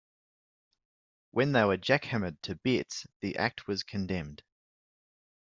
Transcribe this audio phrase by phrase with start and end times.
[1.29, 4.41] When they were "jackhammered" "to bits" the act was condemned.